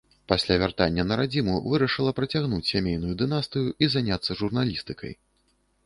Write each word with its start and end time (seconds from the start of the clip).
Пасля 0.31 0.55
вяртання 0.61 1.03
на 1.09 1.17
радзіму 1.19 1.59
вырашыла 1.67 2.15
працягнуць 2.21 2.71
сямейную 2.73 3.13
дынастыю 3.23 3.67
і 3.85 3.93
заняцца 3.97 4.31
журналістыкай. 4.45 5.13